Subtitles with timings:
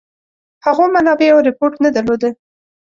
[0.65, 2.29] هغو منابعو رپوټ نه درلوده.